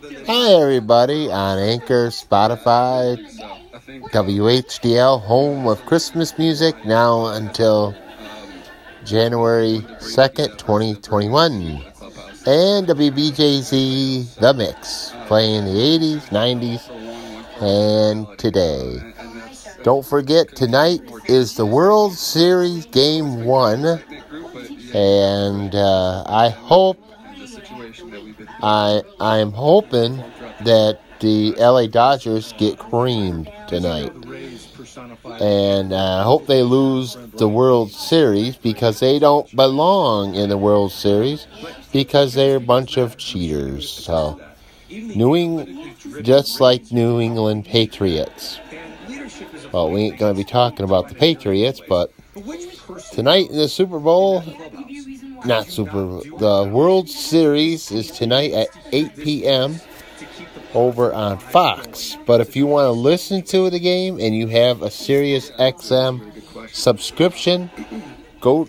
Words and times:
Hi, 0.00 0.52
everybody 0.52 1.28
on 1.28 1.58
Anchor, 1.58 2.06
Spotify, 2.08 3.18
WHDL, 4.12 5.20
home 5.20 5.66
of 5.66 5.84
Christmas 5.86 6.38
music, 6.38 6.76
now 6.86 7.26
until 7.26 7.96
January 9.04 9.80
2nd, 9.98 10.56
2021. 10.56 11.82
And 12.46 12.86
WBJZ 12.86 14.36
The 14.36 14.54
Mix, 14.54 15.12
playing 15.26 15.64
the 15.64 15.72
80s, 15.72 16.28
90s, 16.28 17.60
and 17.60 18.38
today. 18.38 19.00
Don't 19.82 20.06
forget, 20.06 20.54
tonight 20.54 21.00
is 21.26 21.56
the 21.56 21.66
World 21.66 22.12
Series 22.12 22.86
Game 22.86 23.44
1. 23.44 24.00
And 24.94 25.74
uh, 25.74 26.22
I 26.24 26.50
hope 26.50 26.98
I 28.62 29.02
I'm 29.20 29.52
hoping 29.52 30.16
that 30.64 31.00
the 31.20 31.52
LA 31.58 31.86
Dodgers 31.86 32.52
get 32.58 32.78
creamed 32.78 33.50
tonight. 33.66 34.12
And 35.40 35.92
I 35.92 36.22
hope 36.22 36.46
they 36.46 36.62
lose 36.62 37.16
the 37.34 37.48
World 37.48 37.90
Series 37.90 38.56
because 38.56 39.00
they 39.00 39.18
don't 39.18 39.54
belong 39.54 40.34
in 40.34 40.48
the 40.48 40.58
World 40.58 40.92
Series 40.92 41.46
because 41.92 42.34
they're 42.34 42.56
a 42.56 42.60
bunch 42.60 42.96
of 42.96 43.16
cheaters. 43.16 43.90
So, 43.90 44.40
New 44.90 45.36
England, 45.36 45.96
just 46.22 46.60
like 46.60 46.90
New 46.90 47.20
England 47.20 47.64
Patriots. 47.66 48.60
Well, 49.72 49.90
we 49.90 50.02
ain't 50.02 50.18
going 50.18 50.34
to 50.34 50.38
be 50.38 50.48
talking 50.48 50.84
about 50.84 51.08
the 51.08 51.14
Patriots, 51.14 51.80
but 51.88 52.12
tonight 53.12 53.50
in 53.50 53.56
the 53.56 53.68
Super 53.68 53.98
Bowl, 53.98 54.42
not 55.44 55.66
Super 55.66 56.20
the 56.38 56.70
World 56.72 57.08
Series 57.08 57.90
is 57.90 58.10
tonight 58.10 58.52
at 58.52 58.68
8 58.92 59.16
p.m. 59.16 59.76
over 60.74 61.12
on 61.12 61.38
Fox. 61.38 62.16
But 62.26 62.40
if 62.40 62.56
you 62.56 62.66
want 62.66 62.86
to 62.86 62.90
listen 62.90 63.42
to 63.44 63.70
the 63.70 63.78
game 63.78 64.18
and 64.20 64.34
you 64.34 64.48
have 64.48 64.82
a 64.82 64.90
Sirius 64.90 65.50
XM 65.52 66.32
subscription, 66.72 67.70
go 68.40 68.68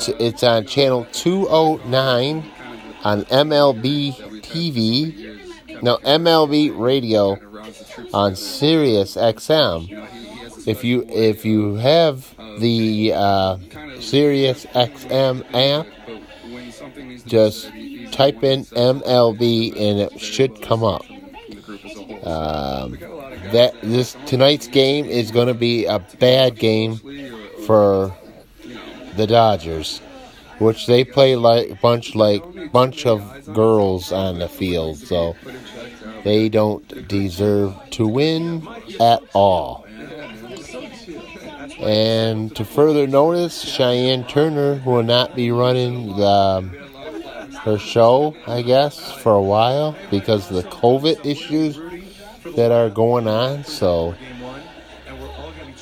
to, 0.00 0.24
it's 0.24 0.42
on 0.42 0.66
channel 0.66 1.06
209 1.12 2.44
on 3.04 3.22
MLB 3.24 4.14
TV. 4.42 5.82
No, 5.82 5.98
MLB 5.98 6.78
Radio 6.78 7.38
on 8.12 8.36
Sirius 8.36 9.16
XM. 9.16 10.15
If 10.66 10.82
you 10.82 11.04
if 11.08 11.44
you 11.44 11.74
have 11.76 12.34
the 12.58 13.12
uh, 13.14 13.58
Sirius 14.00 14.66
XM 14.66 15.44
app, 15.54 15.86
just 17.26 17.70
type 18.12 18.42
in 18.42 18.64
MLB 18.64 19.72
and 19.72 20.00
it 20.00 20.20
should 20.20 20.60
come 20.62 20.82
up. 20.82 21.04
Um, 22.26 22.98
that 23.52 23.74
this 23.82 24.16
tonight's 24.26 24.66
game 24.66 25.06
is 25.06 25.30
going 25.30 25.46
to 25.46 25.54
be 25.54 25.84
a 25.86 26.00
bad 26.18 26.58
game 26.58 26.96
for 27.66 28.12
the 29.16 29.26
Dodgers, 29.26 30.00
which 30.58 30.86
they 30.86 31.04
play 31.04 31.36
like 31.36 31.80
bunch 31.80 32.16
like 32.16 32.42
bunch 32.72 33.06
of 33.06 33.22
girls 33.54 34.10
on 34.10 34.40
the 34.40 34.48
field, 34.48 34.98
so 34.98 35.36
they 36.24 36.48
don't 36.48 37.06
deserve 37.06 37.74
to 37.90 38.06
win 38.08 38.66
at 39.00 39.22
all. 39.32 39.85
And 41.80 42.54
to 42.56 42.64
further 42.64 43.06
notice, 43.06 43.62
Cheyenne 43.62 44.24
Turner 44.26 44.82
will 44.84 45.02
not 45.02 45.36
be 45.36 45.50
running 45.50 46.16
the, 46.16 46.62
her 47.62 47.78
show, 47.78 48.34
I 48.46 48.62
guess, 48.62 49.12
for 49.12 49.34
a 49.34 49.42
while 49.42 49.96
because 50.10 50.50
of 50.50 50.62
the 50.62 50.68
COVID 50.70 51.26
issues 51.26 51.78
that 52.56 52.72
are 52.72 52.88
going 52.88 53.28
on. 53.28 53.64
So 53.64 54.14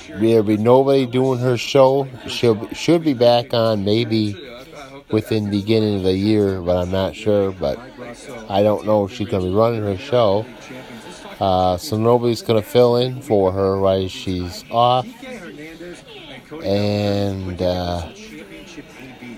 there'll 0.09 0.42
be 0.42 0.56
nobody 0.56 1.06
doing 1.06 1.39
her 1.41 1.56
show. 1.56 2.09
She 2.27 2.53
should 2.72 3.04
be 3.04 3.15
back 3.15 3.54
on 3.54 3.84
maybe 3.84 4.34
within 5.10 5.44
the 5.44 5.50
beginning 5.50 5.97
of 5.97 6.03
the 6.03 6.16
year, 6.16 6.60
but 6.60 6.76
I'm 6.76 6.91
not 6.91 7.15
sure. 7.15 7.53
But 7.53 7.78
I 8.48 8.62
don't 8.62 8.87
know 8.87 9.04
if 9.04 9.12
she's 9.12 9.28
going 9.28 9.42
to 9.42 9.48
be 9.50 9.54
running 9.54 9.82
her 9.82 9.97
show. 9.97 10.47
Uh, 11.41 11.76
so 11.76 11.97
nobody's 11.97 12.42
going 12.42 12.62
to 12.62 12.69
fill 12.69 12.97
in 12.97 13.20
for 13.20 13.53
her 13.53 13.78
while 13.78 14.09
she's 14.09 14.65
off. 14.70 15.06
And 16.62 17.60
uh, 17.60 18.09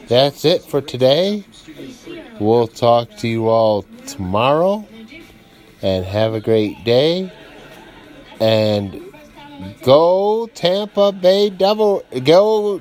that's 0.09 0.45
it 0.45 0.63
for 0.63 0.81
today. 0.81 1.45
We'll 2.39 2.69
talk 2.69 3.17
to 3.19 3.29
you 3.29 3.49
all 3.49 3.83
tomorrow. 4.07 4.87
And 5.83 6.05
have 6.05 6.35
a 6.35 6.41
great 6.41 6.85
day. 6.85 7.33
And 8.41 9.03
go 9.83 10.49
Tampa 10.55 11.13
Bay 11.13 11.51
Devil. 11.51 12.03
Go 12.25 12.81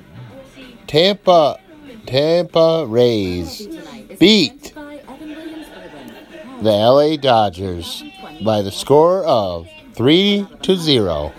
Tampa. 0.86 1.60
Tampa 2.06 2.86
Rays. 2.86 3.66
Beat 4.18 4.72
the 6.62 6.70
LA 6.70 7.16
Dodgers 7.16 8.02
by 8.44 8.62
the 8.62 8.70
score 8.70 9.24
of 9.24 9.68
3 9.94 10.46
to 10.62 10.76
0. 10.76 11.32